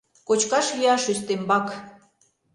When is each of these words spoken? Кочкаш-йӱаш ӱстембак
Кочкаш-йӱаш 0.27 1.03
ӱстембак 1.13 1.67